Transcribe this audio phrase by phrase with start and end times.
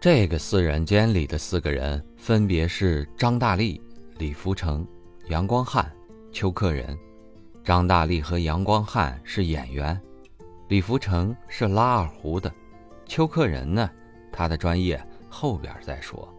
[0.00, 3.82] 这个四人间里的四个人分别是张大力、
[4.18, 4.86] 李福成、
[5.26, 5.92] 杨光汉、
[6.30, 6.96] 邱克仁。
[7.64, 10.00] 张大力和杨光汉是演员，
[10.68, 12.52] 李福成是拉二胡的，
[13.06, 13.90] 邱克仁呢，
[14.30, 16.32] 他的专业后边再说。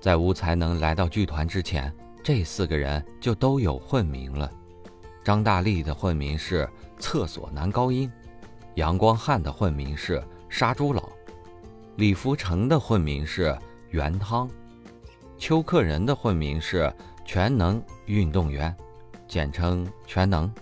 [0.00, 4.50] 在吴才能来到剧团之前，这四个人就都有混名了。
[5.22, 8.10] 张大力的混名是厕所男高音，
[8.74, 11.08] 杨光汉的混名是杀猪佬。
[11.96, 13.56] 李福成的混名是
[13.88, 14.46] 袁汤，
[15.38, 16.92] 邱克仁的混名是
[17.24, 18.74] 全能运动员，
[19.26, 20.52] 简称全能。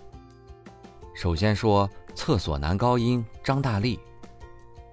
[1.12, 3.98] 首先说厕所男高音张大力，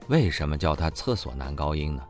[0.07, 2.01] 为什么叫他厕所男高音呢？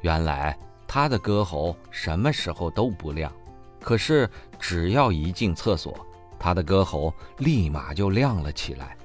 [0.00, 3.32] 原来他的歌喉什么时候都不亮，
[3.80, 6.04] 可是只要一进厕所，
[6.36, 8.96] 他的歌喉立马就亮了起来。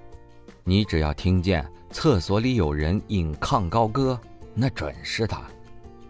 [0.63, 4.19] 你只要听见厕所里有人引吭高歌。
[4.55, 5.41] 那准是他，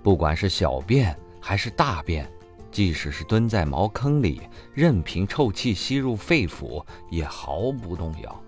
[0.02, 2.30] 不管是小便还是大便，
[2.72, 4.42] 即使是蹲在茅坑里，
[4.74, 8.44] 任凭臭气吸入肺腑，也毫不动摇。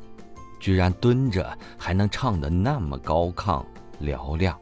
[0.59, 3.63] 居然蹲着还能唱得那么高亢
[4.01, 4.59] 嘹亮，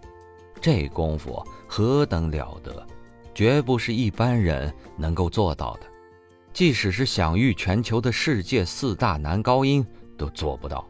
[0.61, 2.85] 这功夫何等了得，
[3.33, 5.81] 绝不是一般人能够做到的。
[6.51, 9.83] 即使是享誉全球的世界四大男高音
[10.15, 10.87] 都做不到。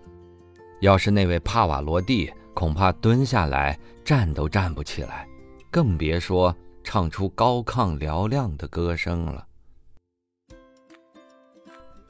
[0.82, 2.30] 要是那位帕瓦罗蒂。
[2.54, 5.28] 恐怕蹲下来站都站不起来，
[5.72, 9.46] 更别说唱出高亢嘹亮的歌声了。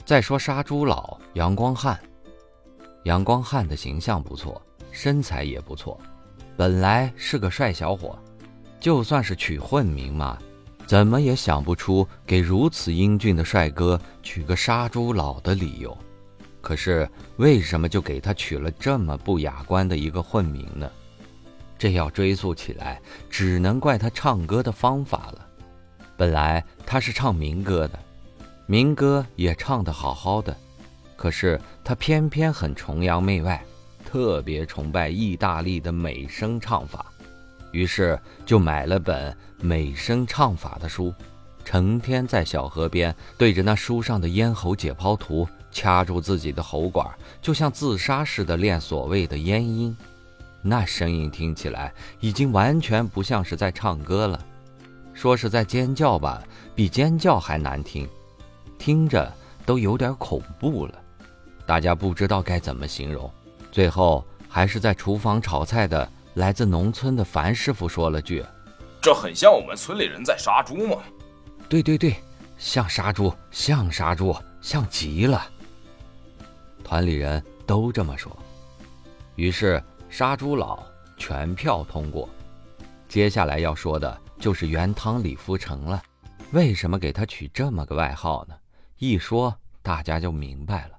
[0.05, 1.97] 再说杀猪佬杨光汉，
[3.05, 5.99] 杨光汉的形象不错，身材也不错，
[6.57, 8.19] 本来是个帅小伙，
[8.79, 10.37] 就算是取混名嘛，
[10.85, 15.97] 怎么也想不出给如此英俊的帅哥取个杀猪佬的理由。
[16.63, 20.89] 可是为什么就给他取了这么不雅观的一个混名呢？
[21.77, 25.45] 这要追溯起来，只能怪他唱歌的方法了。
[26.15, 27.99] 本来他是唱民歌的，
[28.65, 30.55] 民歌也唱得好好的，
[31.17, 33.61] 可是他偏偏很崇洋媚外，
[34.05, 37.11] 特别崇拜意大利的美声唱法，
[37.73, 41.13] 于是就买了本美声唱法的书，
[41.63, 45.47] 成天在小河边对着那书上的咽喉解剖图。
[45.75, 47.09] 掐住自己的喉管，
[47.41, 49.97] 就像自杀似的练所谓的咽音，
[50.61, 54.39] 那声音听起来已经完全不像是在唱歌了，
[55.15, 56.43] 说是在尖叫吧，
[56.75, 58.07] 比尖叫还难听，
[58.77, 59.33] 听着
[59.65, 60.93] 都有点恐怖了。
[61.65, 63.27] 大家不知道该怎么形容，
[63.71, 68.45] 最后还是在厨房炒菜的来自农村的樊师傅说了句
[69.01, 70.97] ：“这很像我们村里人在杀猪吗
[71.69, 72.15] ？”“对对对，
[72.57, 75.45] 像杀猪，像杀猪，像极了。”
[76.83, 78.37] 团里人都这么说，
[79.35, 80.83] 于是杀猪佬
[81.17, 82.29] 全票通过。
[83.07, 86.01] 接下来要说的就是原汤李福成了。
[86.51, 88.55] 为什么给他取这么个外号呢？
[88.99, 90.91] 一说大家就明白了。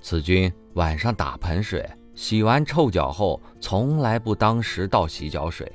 [0.00, 5.70] 此君晚上打盆水，洗完臭脚后从来不当时倒洗脚水，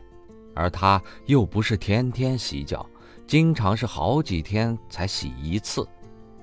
[0.55, 2.87] 而他又不是天天洗脚，
[3.27, 5.87] 经常是好几天才洗一次。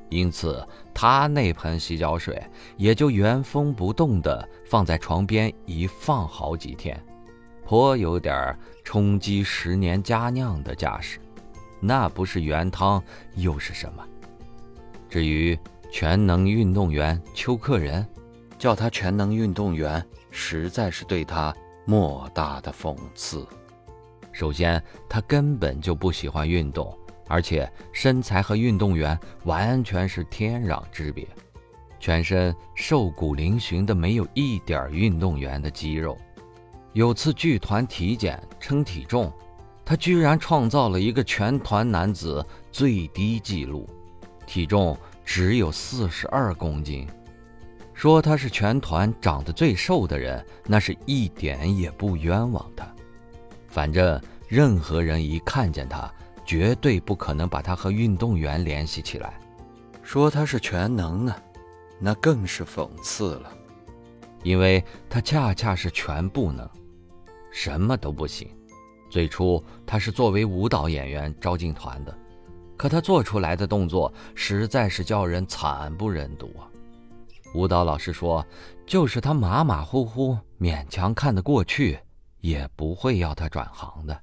[0.09, 2.43] 因此，他那盆洗脚水
[2.77, 7.01] 也就原封不动地放在床边一放好几天，
[7.65, 11.21] 颇有点冲击十年佳酿的架势。
[11.79, 13.01] 那不是原汤
[13.37, 14.05] 又是什么？
[15.09, 15.57] 至于
[15.93, 18.05] 全能运动员邱克仁，
[18.59, 21.55] 叫他全能运动员，实在是对他
[21.85, 23.47] 莫大的讽刺。
[24.41, 26.99] 首先，他根本就不喜欢运动。
[27.29, 31.29] 而且身材和运动员完全是天壤之别，
[31.99, 36.17] 全身瘦骨嶙峋的，没有一点运动员的肌肉。
[36.95, 39.31] 有次剧团体检称体重，
[39.85, 42.43] 他居然创造了一个全团男子
[42.73, 43.87] 最低纪录，
[44.47, 47.07] 体重只有四十二公斤。
[47.93, 52.91] 说他是全团长得最瘦的人，那是一点也不冤枉他。
[53.71, 56.13] 反正任何人一看见他。
[56.47, 59.39] 绝对不可能把他和运动员联系起来，
[60.03, 61.37] 说他是全能呢，
[62.01, 63.53] 那更是讽刺了，
[64.43, 66.69] 因为他恰恰是全不能，
[67.53, 68.49] 什么都不行，
[69.09, 72.13] 最初他是作为舞蹈演员招进团的，
[72.77, 76.67] 可他做出来的动作实在是叫人惨不忍睹啊。
[77.55, 78.45] 舞蹈老师说，
[78.85, 81.97] 就是他马马虎虎、勉强看得过去，
[82.41, 84.23] 也不会要他转行的。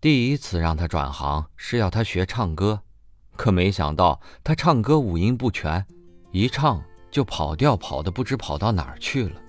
[0.00, 2.80] 第一次让他转行是要他学唱歌，
[3.36, 5.84] 可没想到他唱歌五音不全，
[6.30, 9.40] 一唱就跑调，跑的不知跑到哪儿去了，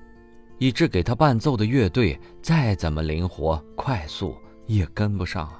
[0.58, 4.36] 以致给他伴奏的乐队再怎么灵活快速
[4.68, 5.58] 也跟不上啊。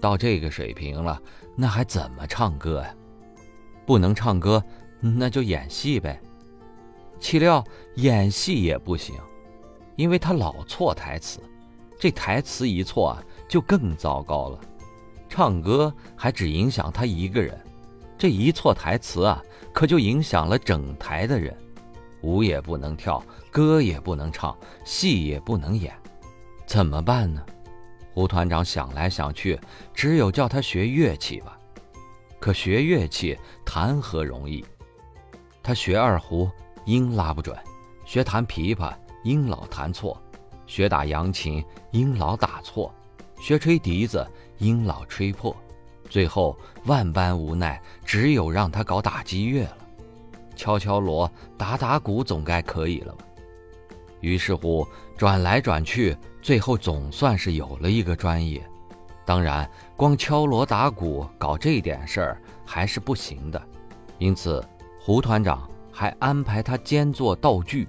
[0.00, 1.20] 到这个水平了，
[1.54, 2.94] 那还怎么唱歌呀？
[3.86, 4.64] 不能唱歌，
[5.00, 6.20] 那就演戏呗。
[7.18, 7.62] 岂料
[7.96, 9.14] 演戏也不行，
[9.96, 11.40] 因为他老错台词，
[11.98, 13.22] 这台词一错啊。
[13.48, 14.60] 就更糟糕了，
[15.28, 17.60] 唱歌还只影响他一个人，
[18.16, 19.42] 这一错台词啊，
[19.72, 21.52] 可就影响了整台的人，
[22.22, 23.20] 舞也不能跳，
[23.50, 25.92] 歌也不能唱，戏也不能演，
[26.64, 27.44] 怎么办呢？
[28.14, 29.58] 胡团长想来想去，
[29.92, 31.58] 只有叫他学乐器吧。
[32.38, 34.64] 可学乐器谈何容易？
[35.60, 36.48] 他学二胡
[36.84, 37.58] 音拉不准，
[38.04, 40.20] 学弹琵琶音老弹错，
[40.66, 42.92] 学打扬琴音老打错。
[43.40, 44.26] 学吹笛子，
[44.58, 45.56] 音老吹破，
[46.10, 49.76] 最后万般无奈，只有让他搞打击乐了。
[50.54, 53.24] 敲敲锣，打打鼓，总该可以了吧？
[54.20, 54.86] 于是乎，
[55.16, 58.62] 转来转去，最后总算是有了一个专业。
[59.24, 63.62] 当然，光敲锣打鼓搞这点事儿还是不行的，
[64.18, 64.62] 因此
[65.00, 67.88] 胡团长还安排他兼做道具。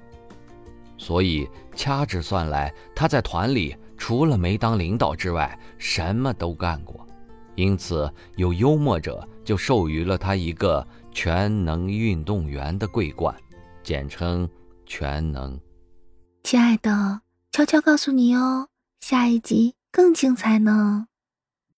[1.02, 3.76] 所以掐指算来，他在团里。
[3.98, 7.08] 除了没当领导之外，什么都干过，
[7.54, 13.36] 因此有幽默者就授予了他一个全能运动员的桂冠，
[13.84, 14.50] 简称
[14.88, 15.60] 全能。
[16.42, 17.22] 亲爱的，
[17.52, 18.70] 悄悄告诉你哦，
[19.02, 21.06] 下一集更精彩呢。